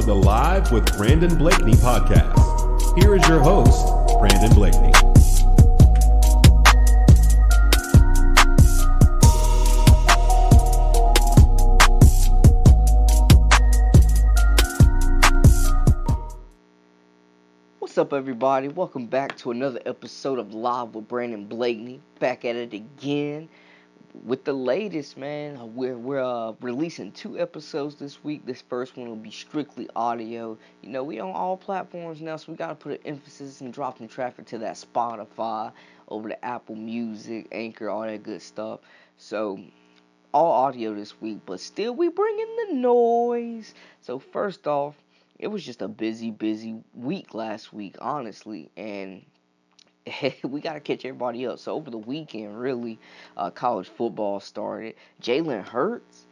[0.00, 3.02] to the Live with Brandon Blakeney podcast.
[3.02, 3.84] Here is your host,
[4.20, 4.92] Brandon Blakeney.
[17.80, 18.68] What's up, everybody?
[18.68, 22.00] Welcome back to another episode of Live with Brandon Blakeney.
[22.20, 23.48] Back at it again
[24.24, 25.74] with the latest, man.
[25.74, 28.44] We're we're uh, releasing two episodes this week.
[28.46, 30.58] This first one will be strictly audio.
[30.82, 33.98] You know, we on all platforms now, so we gotta put an emphasis and drop
[33.98, 35.72] some traffic to that Spotify,
[36.08, 38.80] over to Apple Music, Anchor, all that good stuff.
[39.16, 39.60] So
[40.32, 43.74] all audio this week, but still we bringing the noise.
[44.00, 44.94] So first off
[45.38, 49.24] it was just a busy, busy week last week, honestly, and
[50.42, 51.58] we got to catch everybody up.
[51.58, 52.98] So over the weekend, really,
[53.36, 54.94] uh, college football started.
[55.22, 56.26] Jalen Hurts,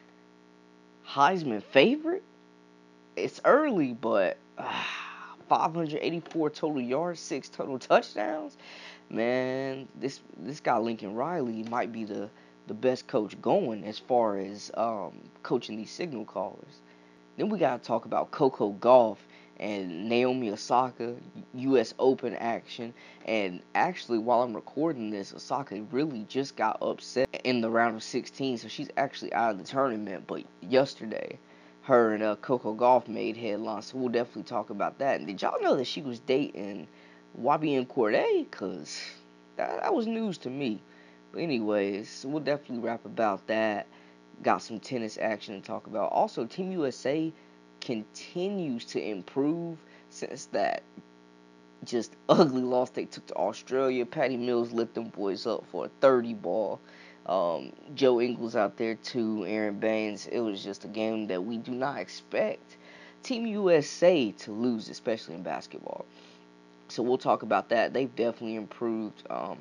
[1.07, 2.23] Heisman favorite.
[3.17, 4.83] It's early, but uh,
[5.49, 8.57] 584 total yards, six total touchdowns.
[9.09, 12.29] Man, this this guy Lincoln Riley might be the
[12.67, 15.13] the best coach going as far as um,
[15.45, 16.81] coaching these signal callers.
[17.37, 19.19] Then we gotta talk about Coco Gauff
[19.59, 21.17] and Naomi Osaka
[21.55, 21.95] U.S.
[21.99, 22.93] Open action.
[23.25, 28.03] And actually, while I'm recording this, Osaka really just got upset in the round of
[28.03, 30.27] 16, so she's actually out of the tournament.
[30.27, 31.39] But yesterday,
[31.83, 35.19] her and uh, Coco Gauff made headlines, so we'll definitely talk about that.
[35.19, 36.89] And did y'all know that she was dating
[37.41, 38.51] YBN Cordae?
[38.51, 39.01] Cause
[39.57, 40.81] that, that was news to me.
[41.33, 43.87] But anyways, we'll definitely rap about that
[44.43, 46.13] got some tennis action to talk about.
[46.13, 47.33] Also, Team USA
[47.81, 49.79] continues to improve
[50.11, 50.83] since that
[51.85, 54.05] just ugly loss they took to Australia.
[54.05, 56.81] Patty Mills lit them boys up for a 30 ball.
[57.27, 60.27] Um, Joe Ingles out there too, Aron Baynes.
[60.27, 62.77] It was just a game that we do not expect
[63.23, 66.05] Team USA to lose, especially in basketball.
[66.89, 67.93] So we'll talk about that.
[67.93, 69.25] They've definitely improved.
[69.29, 69.59] Um,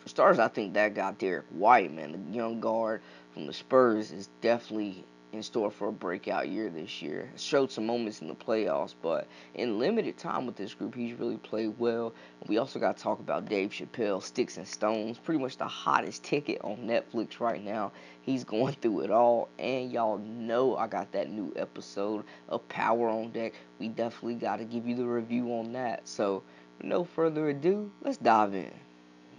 [0.00, 3.00] for starters, I think that guy Derrick White, man, the young guard
[3.32, 7.30] from the Spurs, is definitely in store for a breakout year this year.
[7.36, 11.36] Showed some moments in the playoffs, but in limited time with this group, he's really
[11.36, 12.14] played well.
[12.46, 16.24] We also got to talk about Dave Chappelle, Sticks and Stones, pretty much the hottest
[16.24, 17.92] ticket on Netflix right now.
[18.22, 23.08] He's going through it all, and y'all know I got that new episode of Power
[23.08, 23.52] on Deck.
[23.78, 26.08] We definitely got to give you the review on that.
[26.08, 26.42] So,
[26.82, 28.72] no further ado, let's dive in.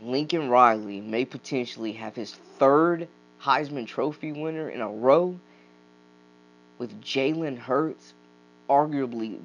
[0.02, 3.08] Lincoln Riley may potentially have his third
[3.42, 5.40] Heisman Trophy winner in a row
[6.80, 8.14] with Jalen Hurts,
[8.70, 9.40] arguably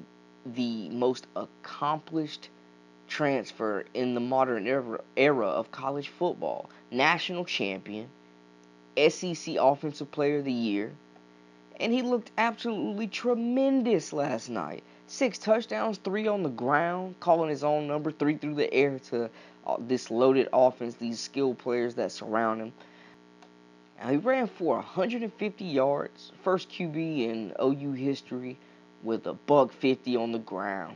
[0.45, 2.49] the most accomplished
[3.07, 6.69] transfer in the modern era, era of college football.
[6.89, 8.09] National champion,
[9.09, 10.93] SEC Offensive Player of the Year,
[11.79, 14.83] and he looked absolutely tremendous last night.
[15.07, 19.29] Six touchdowns, three on the ground, calling his own number, three through the air to
[19.67, 22.73] uh, this loaded offense, these skilled players that surround him.
[23.97, 26.95] Now, he ran for 150 yards, first QB
[27.29, 28.57] in OU history
[29.03, 30.95] with a buck 50 on the ground,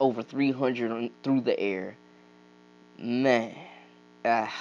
[0.00, 1.96] over 300 through the air.
[2.98, 3.54] Man,
[4.24, 4.52] ah,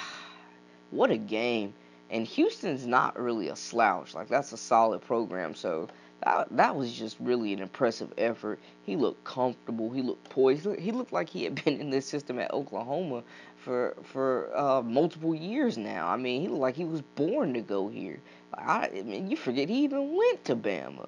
[0.91, 1.73] what a game.
[2.09, 4.13] And Houston's not really a slouch.
[4.13, 5.55] Like, that's a solid program.
[5.55, 5.87] So,
[6.23, 8.59] that, that was just really an impressive effort.
[8.83, 9.89] He looked comfortable.
[9.91, 10.67] He looked poised.
[10.79, 13.23] He looked like he had been in this system at Oklahoma
[13.61, 16.07] for for uh, multiple years now.
[16.07, 18.19] I mean, he looked like he was born to go here.
[18.53, 21.07] I, I mean, you forget he even went to Bama.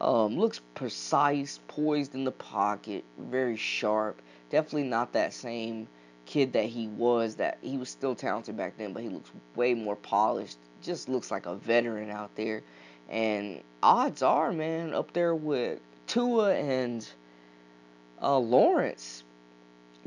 [0.00, 4.20] Um, looks precise, poised in the pocket, very sharp.
[4.50, 5.86] Definitely not that same
[6.26, 7.36] kid that he was.
[7.36, 10.58] That he was still talented back then, but he looks way more polished.
[10.82, 12.62] Just looks like a veteran out there.
[13.08, 17.06] And odds are, man, up there with Tua and
[18.20, 19.22] uh, Lawrence,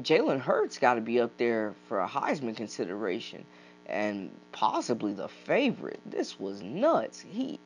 [0.01, 3.46] Jalen Hurts got to be up there for a Heisman consideration
[3.85, 5.99] and possibly the favorite.
[6.05, 7.22] This was nuts.
[7.22, 7.59] He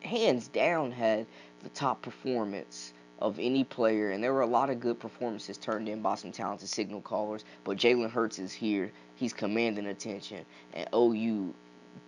[0.00, 1.26] hands down had
[1.62, 5.88] the top performance of any player, and there were a lot of good performances turned
[5.88, 7.44] in by some talented signal callers.
[7.64, 8.90] But Jalen Hurts is here.
[9.16, 11.52] He's commanding attention, and OU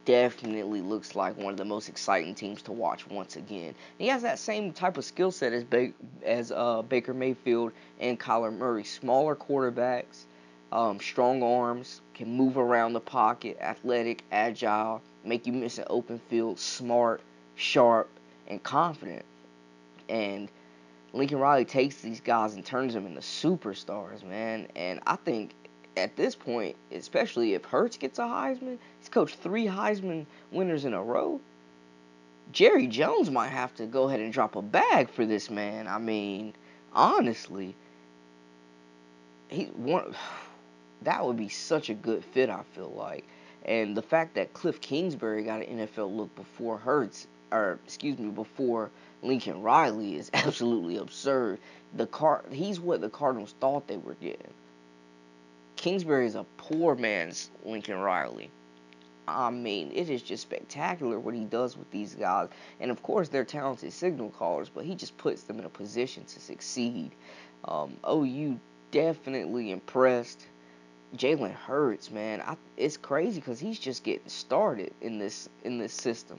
[0.05, 3.75] definitely looks like one of the most exciting teams to watch once again.
[3.99, 5.93] He has that same type of skill set as ba-
[6.25, 8.85] as uh, Baker Mayfield and Kyler Murray.
[8.85, 10.25] Smaller quarterbacks,
[10.73, 16.21] um, strong arms, can move around the pocket, athletic, agile, make you miss an open
[16.29, 17.21] field, smart,
[17.55, 18.09] sharp,
[18.49, 19.25] and confident.
[20.09, 20.49] And
[21.12, 24.67] Lincoln Riley takes these guys and turns them into superstars, man.
[24.75, 25.53] And I think
[25.97, 30.94] at this point, especially if Hurts gets a Heisman, he's coached three Heisman winners in
[30.94, 31.41] a row.
[32.50, 35.87] Jerry Jones might have to go ahead and drop a bag for this man.
[35.87, 36.55] I mean,
[36.93, 37.75] honestly,
[39.49, 40.15] he one
[41.03, 42.50] that would be such a good fit.
[42.50, 43.25] I feel like,
[43.65, 48.31] and the fact that Cliff Kingsbury got an NFL look before Hurts, or excuse me,
[48.31, 48.91] before
[49.23, 51.59] Lincoln Riley is absolutely absurd.
[51.95, 54.53] The car, he's what the Cardinals thought they were getting.
[55.82, 58.52] Kingsbury is a poor man's Lincoln Riley.
[59.26, 62.50] I mean, it is just spectacular what he does with these guys.
[62.79, 66.25] And of course, they're talented signal callers, but he just puts them in a position
[66.26, 67.11] to succeed.
[67.64, 68.61] Um, OU
[68.93, 70.46] definitely impressed.
[71.17, 75.93] Jalen Hurts, man, I, it's crazy because he's just getting started in this in this
[75.93, 76.38] system,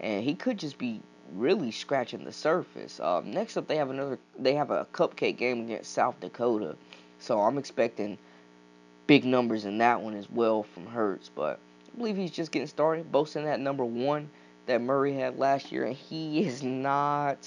[0.00, 1.02] and he could just be
[1.34, 3.00] really scratching the surface.
[3.00, 4.18] Um, next up, they have another.
[4.38, 6.74] They have a cupcake game against South Dakota,
[7.18, 8.16] so I'm expecting
[9.08, 11.28] big numbers in that one as well from Hurts.
[11.34, 11.58] But
[11.92, 14.30] I believe he's just getting started, boasting that number one
[14.66, 17.38] that Murray had last year, and he is not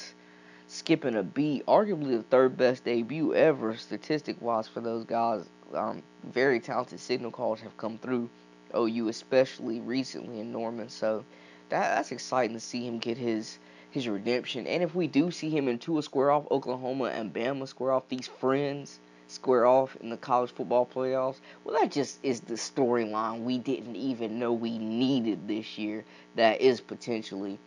[0.67, 1.65] skipping a beat.
[1.67, 5.45] Arguably the third best debut ever, statistic wise, for those guys.
[5.73, 8.29] Um, very talented signal calls have come through
[8.75, 10.89] OU, especially recently in Norman.
[10.89, 11.23] So
[11.69, 13.59] that that's exciting to see him get his
[13.91, 14.67] his redemption.
[14.67, 18.07] And if we do see him and Tua square off, Oklahoma and Bama square off,
[18.09, 18.99] these friends
[19.31, 23.95] square off in the college football playoffs, well, that just is the storyline we didn't
[23.95, 26.03] even know we needed this year
[26.35, 27.57] that is potentially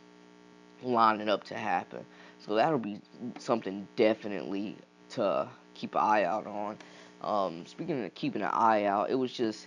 [0.82, 2.04] lining up to happen.
[2.46, 3.00] So that'll be
[3.38, 4.76] something definitely
[5.10, 6.76] to keep an eye out on.
[7.22, 9.66] Um, speaking of keeping an eye out, it was just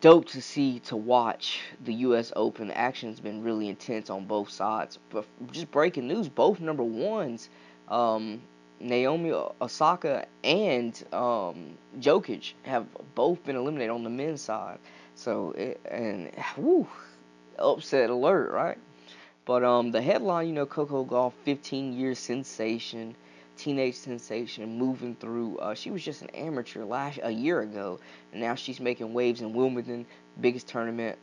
[0.00, 2.32] dope to see to watch the U.S.
[2.36, 2.70] Open.
[2.70, 4.98] Action's been really intense on both sides.
[5.10, 7.48] But just breaking news, both number ones,
[7.88, 8.42] um,
[8.80, 14.78] Naomi Osaka and um, Djokovic have both been eliminated on the men's side.
[15.14, 16.88] So it, and whoo,
[17.58, 18.78] upset alert, right?
[19.44, 23.14] But um, the headline, you know, Coco Gauff, 15 year sensation
[23.60, 25.58] teenage sensation moving through.
[25.58, 28.00] Uh, she was just an amateur last a year ago,
[28.32, 30.06] and now she's making waves in Wimbledon,
[30.40, 31.18] biggest tournament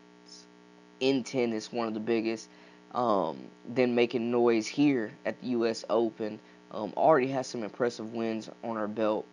[1.00, 2.48] in tennis, one of the biggest.
[2.94, 3.38] Um,
[3.68, 5.84] then making noise here at the U.S.
[5.90, 6.40] Open.
[6.72, 9.26] Um, already has some impressive wins on her belt.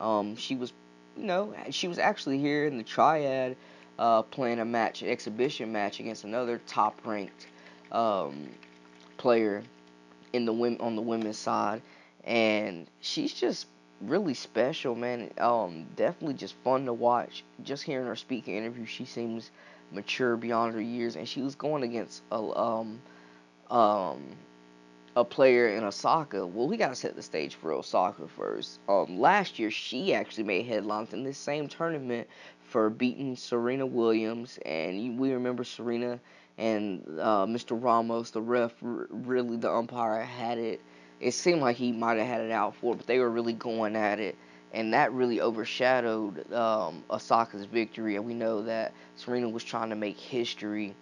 [0.00, 0.72] Um, she was,
[1.16, 3.56] you know, she was actually here in the Triad
[3.98, 7.46] uh, playing a match, an exhibition match against another top-ranked
[7.92, 8.48] um,
[9.18, 9.62] player
[10.32, 11.82] in the women on the women's side
[12.24, 13.66] and she's just
[14.00, 15.30] really special, man.
[15.38, 17.44] Um, definitely just fun to watch.
[17.62, 19.50] Just hearing her speak in interviews, she seems
[19.92, 23.00] mature beyond her years, and she was going against a um
[23.70, 24.22] um
[25.20, 26.46] a player in Osaka.
[26.46, 28.80] Well, we gotta set the stage for Osaka first.
[28.88, 32.28] Um, last year she actually made headlines in this same tournament
[32.62, 36.18] for beating Serena Williams, and we remember Serena
[36.58, 37.80] and uh, Mr.
[37.80, 40.80] Ramos, the ref, really the umpire had it
[41.20, 43.94] it seemed like he might have had it out for, but they were really going
[43.94, 44.36] at it,
[44.72, 48.16] and that really overshadowed um, Osaka's victory.
[48.16, 50.94] And we know that Serena was trying to make history,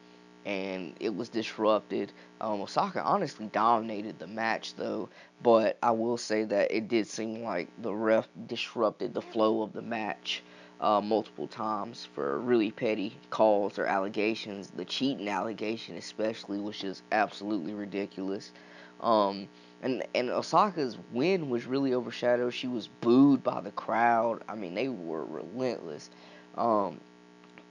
[0.48, 2.10] and it was disrupted.
[2.40, 5.10] Um, Osaka honestly dominated the match, though,
[5.42, 9.74] but I will say that it did seem like the ref disrupted the flow of
[9.74, 10.42] the match.
[10.80, 14.70] Uh, multiple times for really petty calls or allegations.
[14.70, 18.52] The cheating allegation, especially, was just absolutely ridiculous.
[19.00, 19.48] Um,
[19.82, 22.54] and and Osaka's win was really overshadowed.
[22.54, 24.44] She was booed by the crowd.
[24.48, 26.10] I mean, they were relentless.
[26.56, 27.00] Um,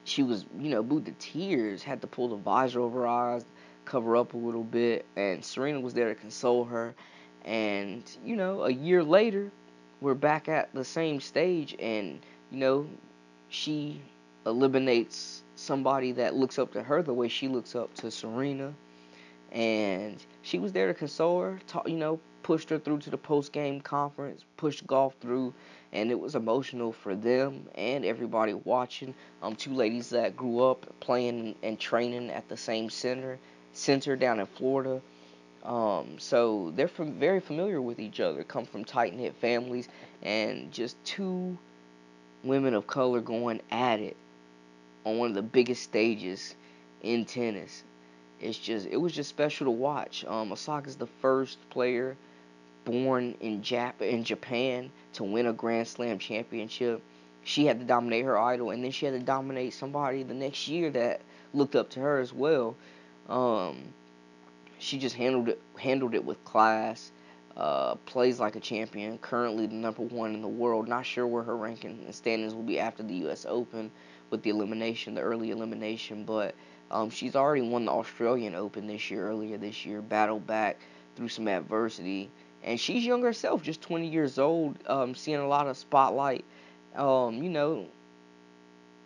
[0.08, 1.84] she was, you know, booed to tears.
[1.84, 3.46] Had to pull the visor over her eyes,
[3.86, 6.96] cover up a little bit, and Serena was there to console her.
[7.46, 9.52] And you know, a year later,
[10.02, 12.20] we're back at the same stage, and
[12.52, 12.88] you know,
[13.50, 14.02] she
[14.46, 18.74] eliminates somebody that looks up to her the way she looks up to Serena
[19.52, 21.60] and she was there to console her.
[21.68, 25.54] Talk, you know, pushed her through to the post game conference, pushed Gauff through,
[25.94, 29.14] and it was emotional for them and everybody watching.
[29.42, 33.40] Um, two ladies that grew up playing and training at the same center,
[33.74, 35.02] center down in Florida.
[35.64, 39.90] Um, so they're from, very familiar with each other, come from tight knit families,
[40.22, 41.58] and just two
[42.44, 44.16] women of color going at it
[45.04, 46.56] on one of the biggest stages
[47.02, 47.84] in tennis
[48.40, 50.26] it's just it was just special to watch.
[50.26, 52.16] Um, Osaka's the first player
[52.88, 57.02] born in Jap in Japan to win a Grand Slam championship.
[57.44, 60.68] She had to dominate her idol, and then she had to dominate somebody the next
[60.68, 61.22] year that
[61.54, 62.76] looked up to her as well.
[63.30, 63.94] Um,
[64.80, 67.12] she just handled it handled it with class.
[67.56, 69.18] Uh, plays like a champion.
[69.18, 70.88] Currently the number one in the world.
[70.88, 73.46] Not sure where her ranking and standings will be after the U.S.
[73.50, 73.92] Open
[74.30, 76.56] with the elimination, the early elimination, but
[76.90, 80.78] Um, she's already won the Australian Open this year, earlier this year, battled back
[81.16, 82.30] through some adversity.
[82.64, 86.46] And she's young herself, just 20 years old, um, seeing a lot of spotlight,
[86.96, 87.88] um, you know,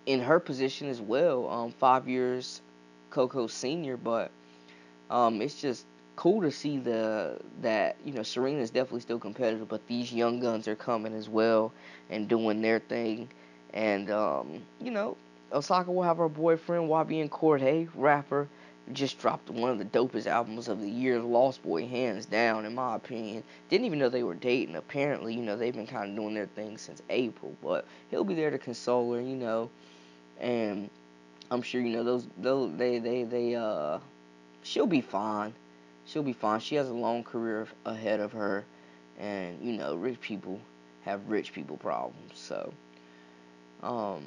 [0.05, 1.49] in her position as well.
[1.49, 2.61] Um, five years
[3.11, 4.31] Coco senior, but
[5.09, 9.85] um, it's just cool to see the that you know Serena's definitely still competitive, but
[9.87, 11.71] these young guns are coming as well
[12.09, 13.29] and doing their thing,
[13.73, 15.17] and um, you know
[15.51, 18.47] Osaka will have her boyfriend YBN Cordae, rapper,
[18.93, 22.75] just dropped one of the dopest albums of the year, Lost Boy, hands down, in
[22.75, 23.43] my opinion.
[23.69, 24.75] Didn't even know they were dating.
[24.75, 28.35] Apparently, you know, they've been kind of doing their thing since April, but he'll be
[28.35, 29.69] there to console her, you know,
[30.39, 30.89] and
[31.51, 33.99] I'm sure you know those those they they they uh
[34.63, 35.53] she'll be fine.
[36.05, 36.59] She'll be fine.
[36.61, 38.65] She has a long career ahead of her,
[39.19, 40.59] and you know, rich people
[41.03, 42.31] have rich people problems.
[42.35, 42.73] So,
[43.83, 44.23] um,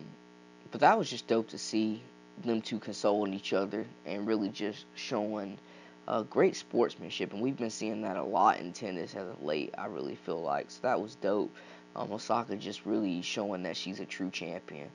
[0.70, 2.02] but that was just dope to see
[2.42, 5.58] them two consoling each other and really just showing
[6.06, 7.32] uh, great sportsmanship.
[7.32, 9.74] And we've been seeing that a lot in tennis as of late.
[9.78, 11.54] I really feel like so that was dope.
[11.96, 14.88] Um, Osaka just really showing that she's a true champion.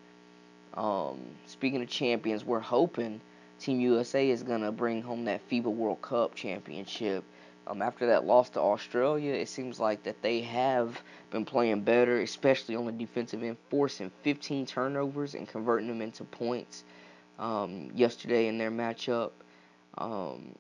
[0.74, 3.22] Um, speaking of champions, we're hoping
[3.60, 7.24] Team USA is gonna bring home that FIBA World Cup championship.
[7.68, 12.22] Um, after that loss to Australia, it seems like that they have been playing better,
[12.22, 16.84] especially on the defensive end, forcing 15 turnovers and converting them into points.
[17.40, 19.32] Um, yesterday in their matchup,
[19.98, 20.56] um,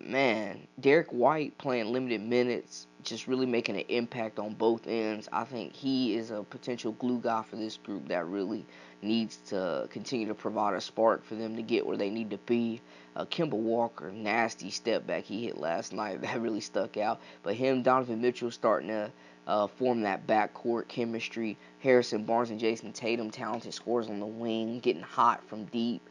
[0.00, 5.28] man, Derrick White playing limited minutes, just really making an impact on both ends.
[5.32, 8.64] I think he is a potential glue guy for this group that really
[9.02, 12.38] needs to continue to provide a spark for them to get where they need to
[12.38, 12.80] be.
[13.16, 16.20] Uh, Kemba Walker, nasty step back he hit last night.
[16.22, 17.20] That really stuck out.
[17.42, 19.10] But him, Donovan Mitchell starting to
[19.48, 21.56] uh, form that backcourt chemistry.
[21.80, 26.02] Harrison Barnes and Jayson Tatum, talented scores on the wing, getting hot from deep,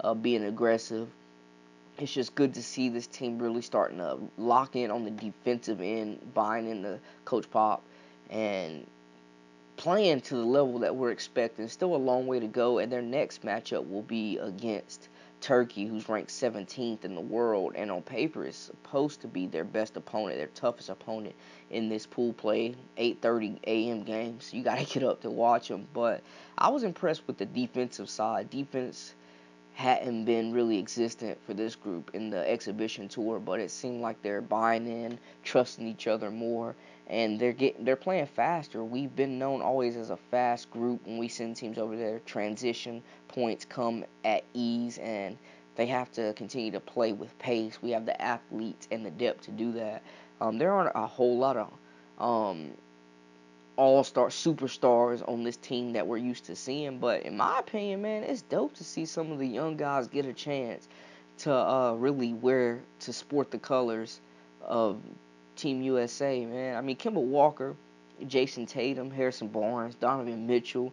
[0.00, 1.08] uh, being aggressive.
[1.98, 5.80] It's just good to see this team really starting to lock in on the defensive
[5.80, 7.82] end, buying into Coach Pop,
[8.30, 8.86] and
[9.76, 11.68] playing to the level that we're expecting.
[11.68, 15.08] Still a long way to go, and their next matchup will be against
[15.40, 19.64] Turkey, who's ranked 17th in the world, and on paper is supposed to be their
[19.64, 21.34] best opponent, their toughest opponent
[21.70, 24.02] in this pool play, 8:30 a.m.
[24.02, 24.40] game.
[24.40, 25.86] So you got to get up to watch them.
[25.92, 26.22] But
[26.58, 28.50] I was impressed with the defensive side.
[28.50, 29.14] Defense
[29.74, 34.20] hadn't been really existent for this group in the exhibition tour, but it seemed like
[34.22, 36.74] they're buying in, trusting each other more,
[37.08, 38.82] and they're getting they're playing faster.
[38.82, 42.20] We've been known always as a fast group when we send teams over there.
[42.26, 45.38] Transition points come at ease, and
[45.76, 47.78] they have to continue to play with pace.
[47.82, 50.02] We have the athletes and the depth to do that.
[50.40, 51.72] Um, there aren't a whole lot of
[52.18, 52.72] um,
[53.76, 58.22] all-star superstars on this team that we're used to seeing, but in my opinion, man,
[58.22, 60.88] it's dope to see some of the young guys get a chance
[61.38, 64.20] to uh, really wear to sport the colors
[64.62, 65.00] of
[65.56, 66.76] Team USA, man.
[66.76, 67.74] I mean, Kemba Walker,
[68.26, 70.92] Jayson Tatum, Harrison Barnes, Donovan Mitchell,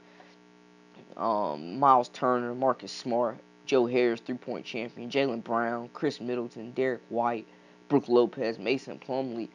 [1.18, 7.02] um, Miles Turner, Marcus Smart, Joe Harris, three point champion, Jaylen Brown, Khris Middleton, Derrick
[7.10, 7.46] White,
[7.88, 9.50] Brook Lopez, Mason Plumlee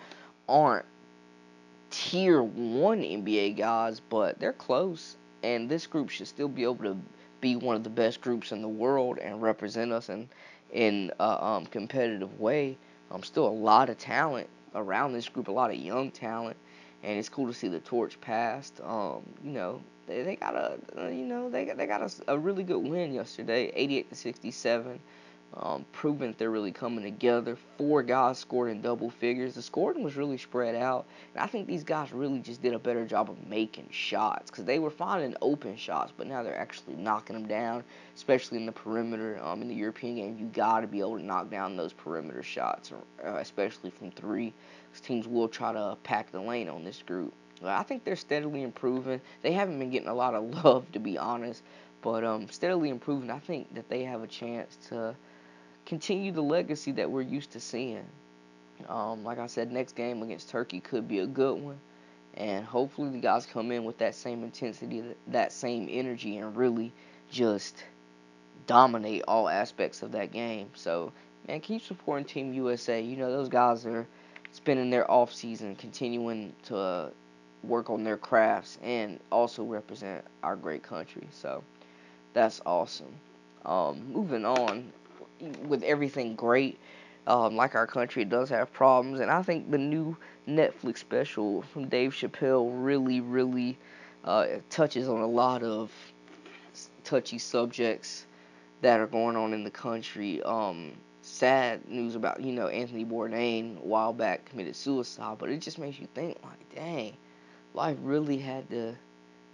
[0.49, 0.87] aren't
[1.91, 5.17] tier one NBA guys, but they're close.
[5.43, 6.97] And this group should still be able to
[7.41, 10.29] be one of the best groups in the world and represent us in
[10.73, 12.77] in a um, competitive way.
[13.11, 16.56] Um, still a lot of talent around this group, a lot of young talent,
[17.02, 18.80] and it's cool to see the torch passed.
[18.82, 22.38] Um, you know, they, they got a you know they got they got a, a
[22.38, 25.00] really good win yesterday, 88 to 67
[25.55, 27.57] um, proving that they're really coming together.
[27.76, 29.55] Four guys scored in double figures.
[29.55, 32.78] The scoring was really spread out, and I think these guys really just did a
[32.78, 36.97] better job of making shots because they were finding open shots, but now they're actually
[36.97, 37.83] knocking them down,
[38.14, 39.40] especially in the perimeter.
[39.43, 42.43] Um, in the European game, you got to be able to knock down those perimeter
[42.43, 44.52] shots, uh, especially from three.
[44.90, 47.33] Because teams will try to pack the lane on this group.
[47.64, 49.21] I think they're steadily improving.
[49.43, 51.62] They haven't been getting a lot of love, to be honest,
[52.02, 53.31] but um, steadily improving.
[53.31, 55.17] I think that they have a chance to
[55.88, 58.04] continue the legacy that we're used to seeing.
[58.88, 61.80] Um, like I said, next game against Turkey could be a good one,
[62.35, 66.92] and hopefully the guys come in with that same intensity, that same energy, and really
[67.30, 67.83] just
[68.66, 70.68] dominate all aspects of that game.
[70.75, 71.11] So,
[71.49, 73.00] man, keep supporting Team USA.
[73.00, 74.07] You know those guys are
[74.52, 77.11] spending their off season continuing to uh,
[77.64, 81.26] work on their crafts and also represent our great country.
[81.33, 81.64] So
[82.35, 83.14] that's awesome.
[83.64, 84.92] Um, moving on,
[85.66, 86.78] with everything great.
[87.26, 90.16] Um, like our country, does have problems, and I think the new
[90.49, 93.76] Netflix special from Dave Chappelle really, really
[94.25, 95.92] uh, touches on a lot of
[97.04, 98.25] touchy subjects
[98.80, 100.42] that are going on in the country.
[100.42, 105.59] Um, sad news about you know Anthony Bourdain a while back committed suicide, but it
[105.59, 107.14] just makes you think like, dang,
[107.75, 108.95] life really had to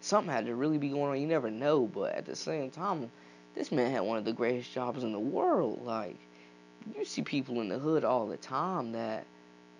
[0.00, 1.20] something had to really be going on.
[1.20, 3.10] You never know, but at the same time,
[3.54, 5.80] this man had one of the greatest jobs in the world.
[5.84, 6.16] Like
[6.96, 9.24] you see people in the hood all the time that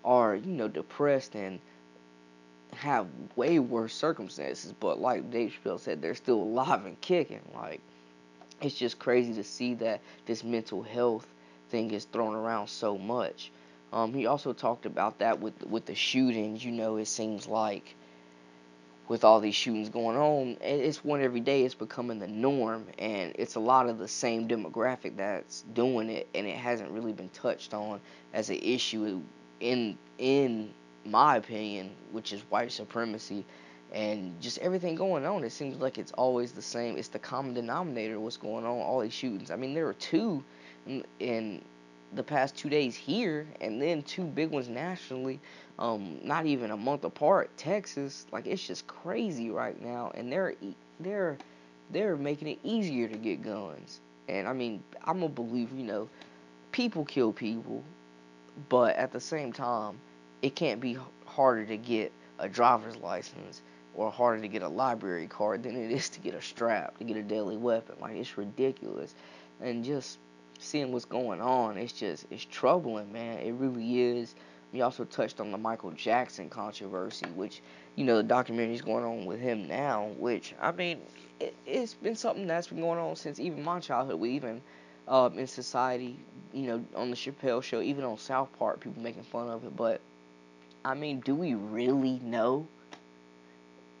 [0.03, 1.59] are you know depressed and
[2.73, 7.41] have way worse circumstances, but like Dave Chappelle said, they're still alive and kicking.
[7.53, 7.79] Like
[8.61, 11.27] it's just crazy to see that this mental health
[11.69, 13.51] thing is thrown around so much.
[13.93, 16.63] Um, he also talked about that with with the shootings.
[16.63, 17.95] You know, it seems like
[19.07, 21.63] with all these shootings going on, it's one every day.
[21.63, 26.27] It's becoming the norm, and it's a lot of the same demographic that's doing it,
[26.33, 27.99] and it hasn't really been touched on
[28.33, 29.21] as an issue
[29.59, 30.73] in in
[31.05, 33.45] my opinion, which is white supremacy
[33.93, 35.43] and just everything going on.
[35.43, 36.97] It seems like it's always the same.
[36.97, 38.19] It's the common denominator.
[38.19, 38.79] What's going on?
[38.79, 39.51] All these shootings.
[39.51, 40.43] I mean, there were two
[40.87, 41.61] in, in
[42.13, 45.39] the past two days here, and then two big ones nationally.
[45.77, 47.55] Um, not even a month apart.
[47.57, 50.55] Texas, like it's just crazy right now, and they're
[50.99, 51.37] they're
[51.91, 53.99] they're making it easier to get guns.
[54.29, 55.75] And I mean, I'm a believer.
[55.75, 56.09] You know,
[56.71, 57.83] people kill people,
[58.69, 59.99] but at the same time,
[60.41, 63.61] it can't be harder to get a driver's license
[63.95, 67.03] or harder to get a library card than it is to get a strap, to
[67.03, 67.95] get a deadly weapon.
[67.99, 69.13] Like it's ridiculous.
[69.61, 70.19] And just
[70.59, 73.39] seeing what's going on, it's just it's troubling, man.
[73.39, 74.35] It really is.
[74.75, 77.61] We also touched on the Michael Jackson controversy, which
[77.95, 80.07] you know the documentary is going on with him now.
[80.17, 80.99] Which I mean,
[81.39, 84.19] it, has been something that's been going on since even my childhood.
[84.19, 84.61] We even
[85.07, 86.19] um, in society,
[86.51, 89.77] you know, on the Chappelle Show, even on South Park, people making fun of it.
[89.77, 90.01] But
[90.83, 92.67] I mean, do we really know?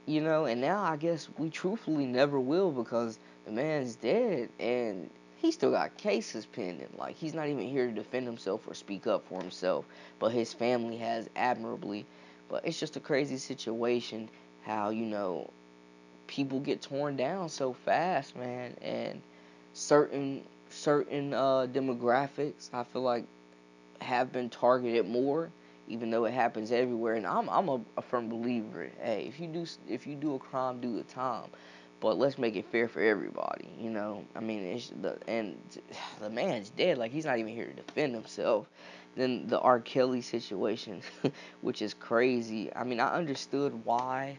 [0.05, 5.09] You know, and now I guess we truthfully never will because the man's dead and
[5.45, 6.89] he still got cases pending.
[6.97, 9.85] Like he's not even here to defend himself or speak up for himself,
[10.19, 12.05] but his family has admirably.
[12.49, 14.29] But it's just a crazy situation
[14.63, 15.49] how, you know,
[16.27, 19.21] people get torn down so fast, man, and
[19.73, 23.25] certain certain uh, demographics I feel like
[24.01, 25.49] have been targeted more,
[25.87, 27.15] even though it happens everywhere.
[27.15, 28.89] And I'm I'm a, a firm believer.
[29.01, 31.49] Hey, if you do if you do a crime, do the time
[31.99, 33.69] but let's make it fair for everybody.
[33.79, 35.57] You know, I mean, it's the and
[36.19, 36.97] the man's dead.
[36.97, 38.67] Like he's not even here to defend himself.
[39.15, 39.79] Then the R.
[39.79, 41.01] Kelly situation,
[41.61, 42.69] which is crazy.
[42.75, 44.37] I mean, I understood why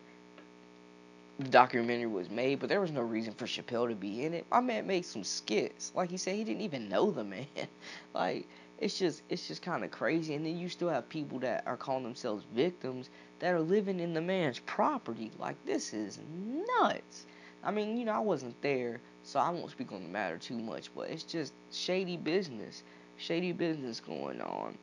[1.38, 4.46] the documentary was made, but there was no reason for Chappelle to be in it.
[4.50, 5.92] My man made some skits.
[5.94, 7.46] Like he said, he didn't even know the man.
[8.14, 8.46] like
[8.78, 10.34] it's just it's just kind of crazy.
[10.34, 14.14] And then you still have people that are calling themselves victims that are living in
[14.14, 15.30] the man's property.
[15.38, 17.26] Like this is nuts.
[17.66, 20.56] I mean, you know, I wasn't there, so I won't speak on the matter too
[20.56, 22.84] much, but it's just shady business,
[23.16, 24.78] shady business going on.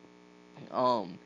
[0.70, 1.18] Um,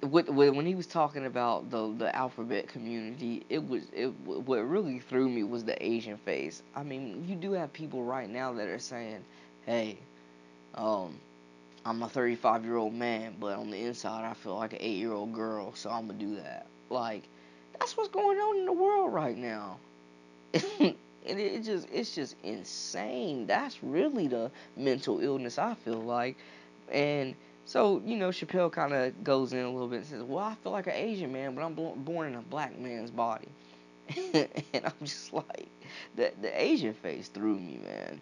[0.00, 4.66] with, with, when he was talking about the the alphabet community, it was it what
[4.66, 6.62] really threw me was the Asian face.
[6.74, 9.22] I mean, you do have people right now that are saying,
[9.66, 9.98] "Hey,
[10.74, 11.18] um,
[11.84, 14.96] I'm a 35 year old man, but on the inside I feel like an eight
[14.96, 17.24] year old girl, so I'm gonna do that." Like,
[17.78, 19.76] that's what's going on in the world right now.
[20.80, 23.46] and it just it's just insane.
[23.46, 26.36] That's really the mental illness I feel like,
[26.90, 27.34] and
[27.64, 30.54] so you know Chappelle kind of goes in a little bit and says, "Well, I
[30.62, 33.48] feel like an Asian man, but I'm born in a black man's body,"
[34.34, 35.68] and I'm just like,
[36.16, 38.20] the the Asian face threw me, man.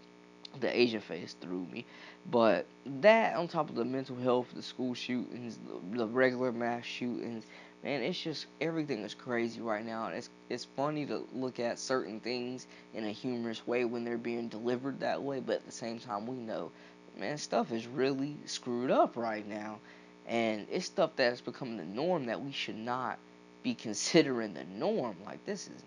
[0.60, 1.86] The Asian face threw me,
[2.30, 2.66] but
[3.00, 7.44] that on top of the mental health, the school shootings, the, the regular mass shootings,
[7.82, 10.08] man, it's just everything is crazy right now.
[10.08, 14.48] It's it's funny to look at certain things in a humorous way when they're being
[14.48, 16.70] delivered that way, but at the same time we know,
[17.18, 19.78] man, stuff is really screwed up right now.
[20.26, 23.18] And it's stuff that's becoming the norm that we should not
[23.62, 25.16] be considering the norm.
[25.24, 25.82] Like this is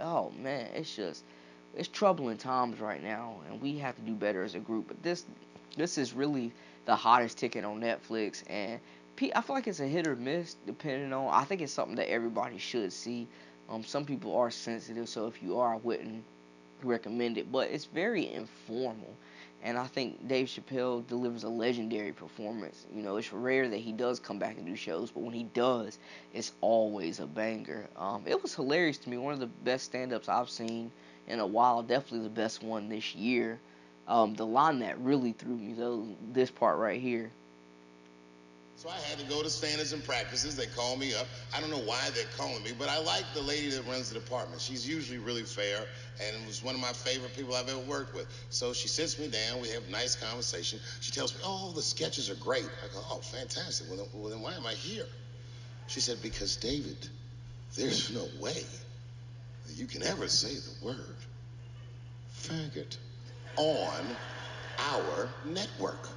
[0.00, 1.24] oh man, it's just
[1.76, 4.88] it's troubling times right now and we have to do better as a group.
[4.88, 5.24] But this
[5.76, 6.52] this is really
[6.86, 8.78] the hottest ticket on Netflix and
[9.20, 11.32] I feel like it's a hit or miss depending on.
[11.32, 13.28] I think it's something that everybody should see.
[13.68, 16.24] Um, some people are sensitive, so if you are, I wouldn't
[16.82, 17.50] recommend it.
[17.50, 19.14] But it's very informal,
[19.62, 22.86] and I think Dave Chappelle delivers a legendary performance.
[22.92, 25.44] You know, it's rare that he does come back and do shows, but when he
[25.44, 25.98] does,
[26.32, 27.88] it's always a banger.
[27.96, 29.16] Um, it was hilarious to me.
[29.16, 30.90] One of the best stand-ups I've seen
[31.28, 31.82] in a while.
[31.82, 33.58] Definitely the best one this year.
[34.06, 37.30] Um, the line that really threw me though, this part right here.
[38.84, 40.56] So I had to go to standards and practices.
[40.56, 41.26] They call me up.
[41.56, 44.20] I don't know why they're calling me, but I like the lady that runs the
[44.20, 44.60] department.
[44.60, 45.86] She's usually really fair
[46.20, 48.26] and was one of my favorite people I've ever worked with.
[48.50, 49.62] So she sits me down.
[49.62, 50.80] We have a nice conversation.
[51.00, 53.88] She tells me, "Oh, the sketches are great." I go, "Oh, fantastic.
[53.88, 55.08] Well, well, then why am I here?"
[55.86, 57.08] She said, "Because David,
[57.76, 58.66] there's no way
[59.66, 61.16] that you can ever say the word
[62.42, 62.98] faggot
[63.56, 64.18] on
[64.78, 66.13] our network."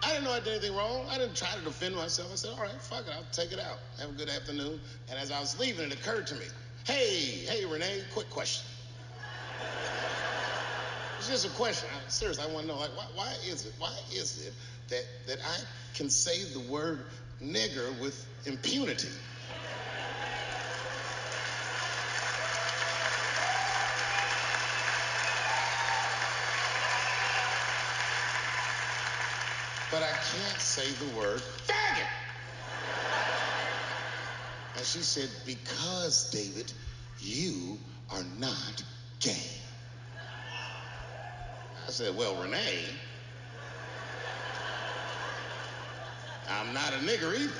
[0.00, 1.06] I didn't know I did anything wrong.
[1.10, 2.32] I didn't try to defend myself.
[2.32, 3.78] I said, all right, fuck it, I'll take it out.
[4.00, 4.80] Have a good afternoon.
[5.10, 6.46] And as I was leaving, it occurred to me,
[6.86, 8.66] hey, hey, Renee, quick question.
[11.18, 11.88] It's just a question.
[11.94, 14.54] I, seriously, I want to know, like, why, why is it, why is it
[14.88, 15.58] that, that I
[15.94, 17.04] can say the word
[17.40, 19.08] nigger with impunity?
[29.92, 32.08] but I can't say the word faggot.
[34.74, 36.72] And she said, Because, David,
[37.20, 37.76] you
[38.10, 38.82] are not
[39.20, 39.36] gay.
[41.86, 42.86] I said, Well, Renee,
[46.48, 47.52] I'm not a nigger either.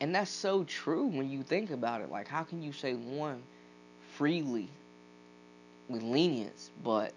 [0.00, 2.10] And that's so true when you think about it.
[2.10, 3.42] Like, how can you say one
[4.16, 4.70] freely
[5.88, 7.12] with lenience, but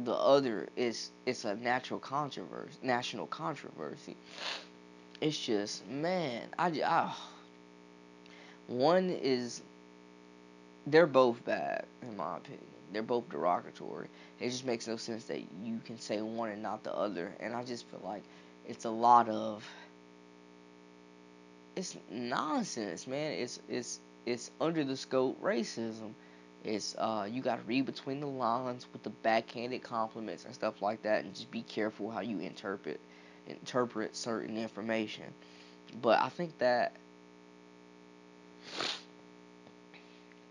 [0.00, 4.16] the other is it's a natural controversy, national controversy.
[5.20, 7.30] It's just man, I, I ah.
[8.66, 9.62] one is
[10.86, 12.66] they're both bad in my opinion.
[12.92, 14.08] They're both derogatory.
[14.38, 17.32] It just makes no sense that you can say one and not the other.
[17.40, 18.22] And I just feel like
[18.68, 19.64] it's a lot of
[21.76, 23.32] it's nonsense, man.
[23.32, 26.12] It's it's it's under the scope racism.
[26.64, 30.80] It's uh, you got to read between the lines with the backhanded compliments and stuff
[30.80, 33.00] like that, and just be careful how you interpret
[33.46, 35.24] interpret certain information.
[36.00, 36.92] But I think that,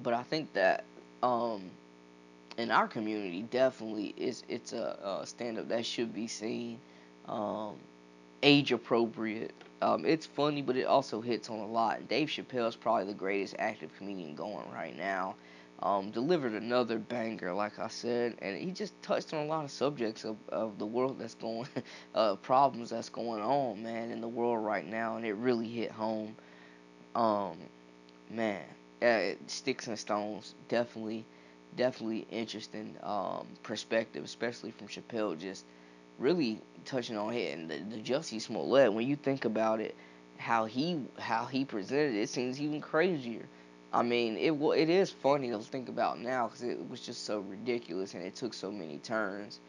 [0.02, 0.84] but I think that
[1.24, 1.64] um,
[2.58, 6.80] in our community, definitely is it's a, a stand up that should be seen,
[7.28, 7.76] um,
[8.44, 9.54] age appropriate.
[9.82, 12.08] Um, it's funny, but it also hits on a lot.
[12.08, 15.36] Dave Chappelle is probably the greatest active comedian going right now.
[15.84, 19.72] Um, delivered another banger, like I said, and he just touched on a lot of
[19.72, 21.68] subjects of, of the world that's going,
[22.16, 25.92] uh, problems that's going on, man, in the world right now, and it really hit
[25.92, 26.38] home.
[27.16, 27.58] Um,
[28.30, 28.64] man,
[29.02, 31.26] uh, sticks and stones, definitely,
[31.76, 35.66] definitely interesting um, perspective, especially from Chappelle, just
[36.18, 37.58] really touching on it.
[37.58, 39.96] And the, the Jussie Smollett, when you think about it,
[40.38, 43.46] how he how he presented it, it seems even crazier.
[43.94, 47.26] I mean, it well, it is funny to think about now because it was just
[47.26, 49.60] so ridiculous and it took so many turns,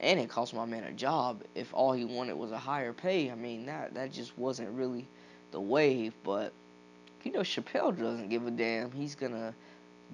[0.00, 1.42] and it cost my man a job.
[1.54, 5.06] If all he wanted was a higher pay, I mean that that just wasn't really
[5.50, 6.14] the wave.
[6.24, 6.52] But
[7.24, 8.90] you know, Chappelle doesn't give a damn.
[8.90, 9.54] He's gonna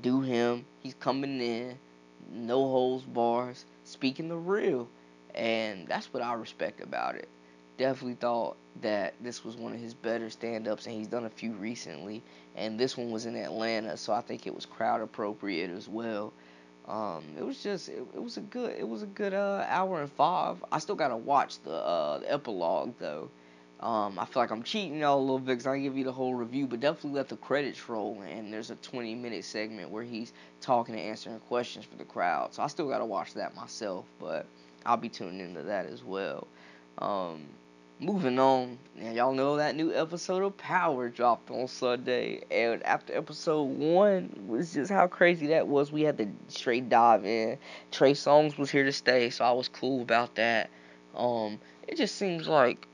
[0.03, 0.65] do him.
[0.81, 1.79] He's coming in,
[2.33, 4.89] no holds bars, speaking the real,
[5.35, 7.29] and that's what I respect about it
[7.81, 11.53] definitely thought that this was one of his better stand-ups and he's done a few
[11.53, 12.23] recently
[12.57, 16.33] and this one was in Atlanta so I think it was crowd appropriate as well.
[16.89, 20.01] Um, it was just it, it, was a good it was a good uh, hour
[20.01, 20.65] and five.
[20.73, 23.31] I still gotta watch the, uh, the epilogue though.
[23.81, 26.13] Um, I feel like I'm cheating y'all a little bit because I give you the
[26.13, 30.03] whole review but definitely let the credits roll and there's a 20 minute segment where
[30.03, 34.05] he's talking and answering questions for the crowd so I still gotta watch that myself
[34.19, 34.47] but
[34.85, 36.47] I'll be tuning into that as well.
[36.99, 37.47] Um,
[38.01, 43.15] moving on, and y'all know that new episode of Power dropped on Sunday, and after
[43.15, 45.93] episode one was just how crazy that was.
[45.93, 47.59] We had to straight dive in.
[47.91, 50.71] Trey Songz was here to stay, so I was cool about that.
[51.15, 52.87] Um, it just seems like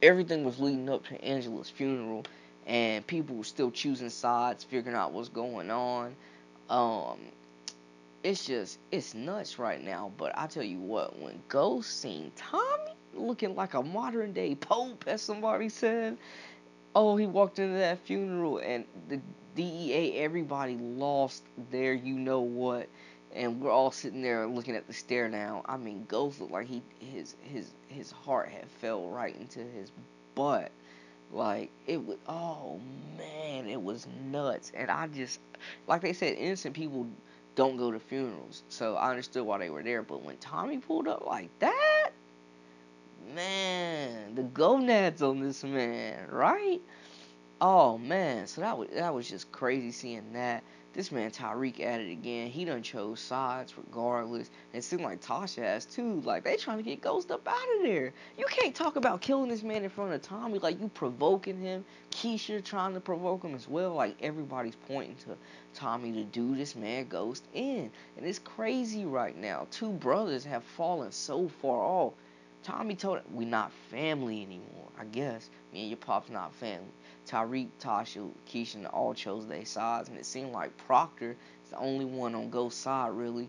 [0.00, 2.24] everything was leading up to Angela's funeral,
[2.64, 6.14] and people were still choosing sides, figuring out what's going on.
[6.70, 7.18] Um,
[8.22, 10.12] it's just it's nuts right now.
[10.16, 15.04] But I tell you what, when Ghost seen Tommy looking like a modern day pope,
[15.06, 16.16] as somebody said.
[16.94, 19.20] Oh, he walked into that funeral and the
[19.54, 22.88] DEA, everybody lost their you know what,
[23.34, 25.62] and we're all sitting there looking at the stare now.
[25.66, 29.90] I mean, Ghost looked like he his his his heart had fell right into his
[30.34, 30.70] butt.
[31.30, 32.80] Like it was, oh
[33.16, 34.72] man, it was nuts.
[34.74, 35.40] And I just,
[35.86, 37.06] like they said, innocent people
[37.54, 40.02] don't go to funerals, so I understood why they were there.
[40.02, 42.10] But when Tommy pulled up like that,
[43.34, 46.80] man, the gonads on this man, right?
[47.60, 50.62] Oh man, so that was that was just crazy seeing that.
[50.94, 52.48] This man Tariq at it again.
[52.48, 54.50] He done chose sides regardless.
[54.74, 56.20] It seemed like Tasha has too.
[56.20, 58.12] Like they trying to get Ghost up out of there.
[58.36, 61.84] You can't talk about killing this man in front of Tommy like you provoking him.
[62.10, 63.94] Keisha trying to provoke him as well.
[63.94, 65.36] Like everybody's pointing to
[65.72, 67.90] Tommy to do this man Ghost in.
[68.18, 69.66] And it's crazy right now.
[69.70, 72.12] Two brothers have fallen so far off.
[72.62, 74.88] Tommy told him, we not family anymore.
[74.98, 76.86] I guess me and your pop's not family.
[77.26, 82.04] Tariq, Tasha, Keisha, all chose their sides, and it seemed like Proctor is the only
[82.04, 83.48] one on Ghost's side, really.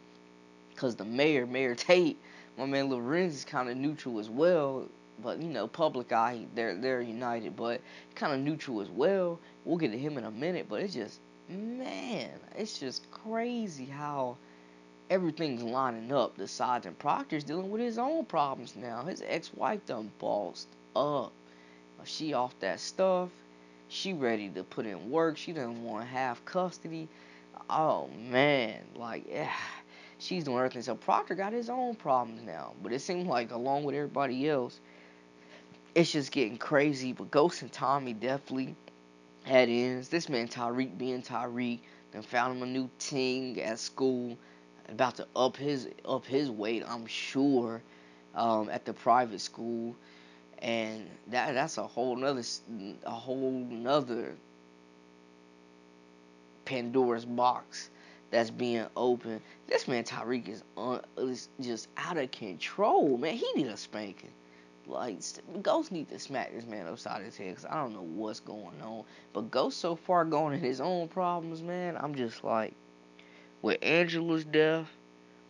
[0.69, 2.17] Because the mayor, Mayor Tate,
[2.57, 4.87] my man Larenz is kind of neutral as well.
[5.21, 7.81] But, you know, public eye, they're, they're united, but
[8.15, 9.39] kind of neutral as well.
[9.63, 14.37] We'll get to him in a minute, but it's just, man, it's just crazy how
[15.09, 16.35] everything's lining up.
[16.37, 19.03] The and Proctor's dealing with his own problems now.
[19.03, 21.31] His ex-wife done bossed up.
[22.05, 23.29] She off that stuff.
[23.87, 25.37] She ready to put in work.
[25.37, 27.07] She doesn't want half custody.
[27.69, 29.53] Oh man, like yeah,
[30.19, 30.81] she's doing everything.
[30.81, 34.79] So Proctor got his own problems now, but it seems like along with everybody else,
[35.95, 37.13] it's just getting crazy.
[37.13, 38.75] But Ghost and Tommy definitely
[39.43, 40.09] had ends.
[40.09, 41.79] This man Tariq being Tariq,
[42.11, 44.37] then found him a new team at school,
[44.89, 46.83] about to up his up his weight.
[46.87, 47.81] I'm sure,
[48.35, 49.95] um, at the private school
[50.63, 52.41] and that that's a whole nother
[53.05, 54.33] a whole nother
[56.65, 57.89] Pandora's box
[58.31, 59.41] that's being open.
[59.67, 60.63] This man Tariq is,
[61.17, 63.35] is just out of control, man.
[63.35, 64.31] He need a spanking.
[64.87, 65.19] Like
[65.61, 68.81] Ghost need to smack this man upside his head because I don't know what's going
[68.81, 69.03] on.
[69.33, 71.97] But Ghost so far gone in his own problems, man.
[71.99, 72.73] I'm just like,
[73.63, 74.87] with Angela's death,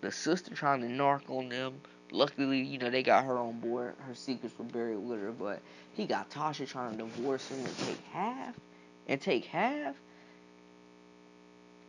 [0.01, 3.95] the sister trying to narc on them, luckily, you know, they got her on board.
[4.07, 5.59] Her secrets were buried with her, but
[5.93, 8.55] he got Tasha trying to divorce him and take half,
[9.07, 9.95] and take half.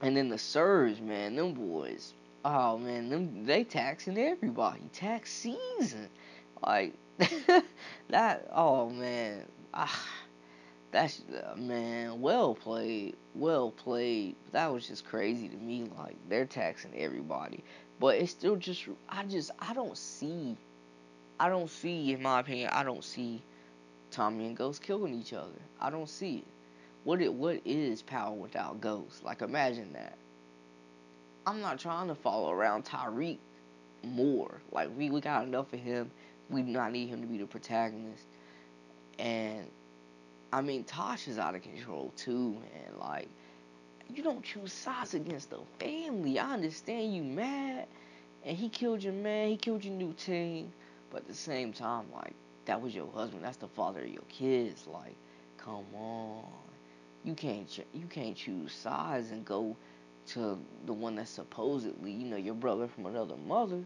[0.00, 4.80] And then the Surge, man, them boys, oh man, them they taxing everybody.
[4.92, 6.08] Tax season,
[6.66, 6.94] like
[8.08, 8.48] that.
[8.52, 10.08] Oh man, ah,
[10.94, 14.36] that's uh, man, well played, well played.
[14.52, 15.90] That was just crazy to me.
[15.98, 17.64] Like they're taxing everybody.
[17.98, 20.56] But it's still just I just I don't see
[21.40, 23.42] I don't see in my opinion I don't see
[24.12, 25.58] Tommy and Ghost killing each other.
[25.80, 26.46] I don't see it.
[27.02, 29.24] What it what is power without Ghost?
[29.24, 30.16] Like imagine that.
[31.44, 33.38] I'm not trying to follow around Tariq
[34.04, 34.60] more.
[34.70, 36.12] Like we, we got enough of him.
[36.50, 38.26] We do not need him to be the protagonist.
[39.18, 39.66] And
[40.54, 42.96] I mean Tosh is out of control too, man.
[43.00, 43.28] Like
[44.08, 46.38] you don't choose sides against the family.
[46.38, 47.88] I understand you mad,
[48.44, 49.48] and he killed your man.
[49.48, 50.72] He killed your new team,
[51.10, 52.34] but at the same time, like
[52.66, 53.42] that was your husband.
[53.42, 54.86] That's the father of your kids.
[54.86, 55.16] Like,
[55.58, 56.44] come on,
[57.24, 59.76] you can't ch- you can't choose sides and go
[60.28, 63.82] to the one that's supposedly you know your brother from another mother.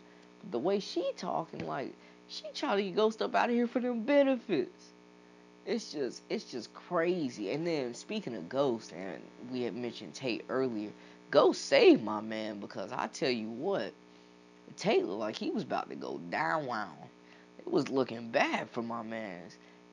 [0.50, 1.94] The way she talking, like
[2.28, 4.92] she trying to get Ghost up out of here for them benefits
[5.68, 7.50] it's just it's just crazy.
[7.50, 10.90] And then speaking of Ghost, and we had mentioned Tate earlier,
[11.30, 13.92] Ghost saved my man because I tell you what,
[14.76, 16.64] Tate looked like he was about to go down.
[16.64, 16.94] Wow,
[17.58, 19.42] it was looking bad for my man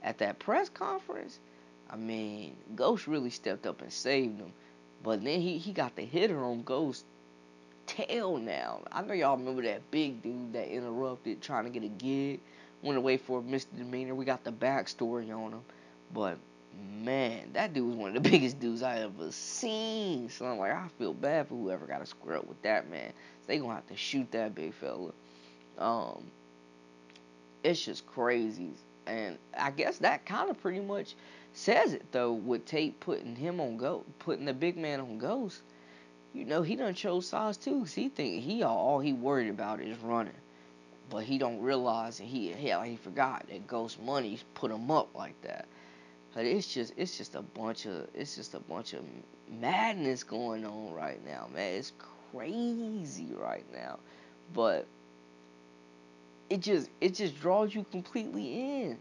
[0.01, 1.39] at that press conference.
[1.89, 4.53] I mean, Ghost really stepped up and saved him.
[5.03, 7.05] But then he, he got the hitter on Ghost
[7.85, 8.81] tail now.
[8.91, 12.39] I know y'all remember that big dude that interrupted trying to get a gig
[12.81, 14.15] went away for a misdemeanor.
[14.15, 15.61] We got the backstory on him,
[16.13, 16.37] but
[17.03, 20.29] man, that dude was one of the biggest dudes I ever seen.
[20.29, 23.11] So I'm like, I feel bad for whoever got to square up with that man.
[23.41, 25.11] So they gonna have to shoot that big fella.
[25.77, 26.23] Um,
[27.63, 28.69] it's just crazy,
[29.07, 31.15] and I guess that kind of pretty much
[31.53, 32.33] says it though.
[32.33, 35.61] With Tate putting him on go, putting the big man on Ghost.
[36.33, 39.49] You know he done chose sides too, cause he think he all, all he worried
[39.49, 40.33] about is running
[41.09, 45.13] but he don't realize that he hell he forgot that Ghost Money put him up
[45.15, 45.65] like that.
[46.33, 49.03] But it's just it's just a bunch of it's just a bunch of
[49.59, 51.73] madness going on right now, man.
[51.73, 51.93] It's
[52.31, 53.99] crazy right now,
[54.53, 54.85] but
[56.49, 58.97] it just it just draws you completely in,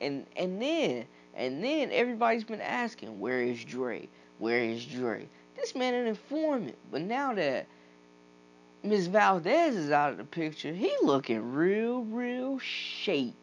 [0.00, 5.28] and and then and then everybody's been asking where is Dre, where is Dre?
[5.56, 7.66] This man an informant, but now that
[8.84, 10.72] Miss Valdez is out of the picture.
[10.72, 13.36] He looking real, real shaky.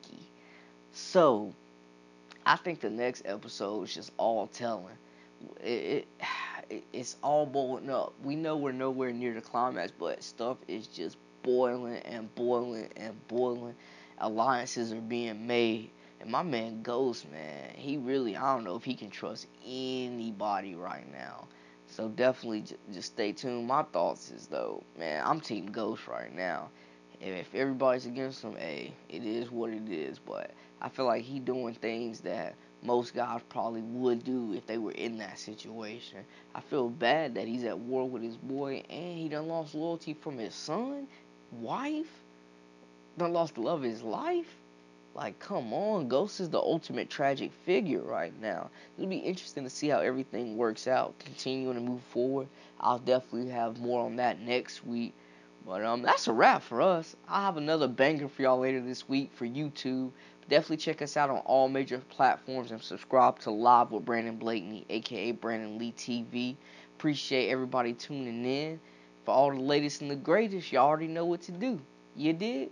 [0.91, 1.53] So,
[2.45, 4.97] I think the next episode is just all telling.
[5.63, 6.07] It,
[6.69, 8.13] it, it's all boiling up.
[8.21, 13.15] We know we're nowhere near the climax, but stuff is just boiling and boiling and
[13.29, 13.75] boiling.
[14.17, 15.89] Alliances are being made.
[16.19, 20.75] And my man Ghost, man, he really, I don't know if he can trust anybody
[20.75, 21.47] right now.
[21.99, 23.67] So definitely j- just stay tuned.
[23.67, 26.69] My thoughts is though, man, I'm Team Ghost right now.
[27.19, 30.17] If everybody's against him, hey, it is what it is.
[30.17, 34.77] But I feel like he doing things that most guys probably would do if they
[34.77, 36.19] were in that situation.
[36.55, 40.13] I feel bad that he's at war with his boy and he done lost loyalty
[40.13, 41.05] from his son,
[41.51, 42.23] wife,
[43.17, 44.58] done lost the love of his life.
[45.19, 48.69] Like, come on, Ghost is the ultimate tragic figure right now.
[48.97, 52.47] It'll be interesting to see how everything works out, continuing to move forward.
[52.79, 55.13] I'll definitely have more on that next week.
[55.65, 57.17] But um, that's a wrap for us.
[57.27, 60.11] I'll have another banger for y'all later this week for YouTube.
[60.47, 64.85] Definitely check us out on all major platforms and subscribe to Live with Brandon Blakeney,
[64.89, 66.55] aka Brandon Lee TV.
[66.97, 68.79] Appreciate everybody tuning in.
[69.25, 71.81] For all the latest and the greatest, y'all already know what to do.
[72.15, 72.69] You did?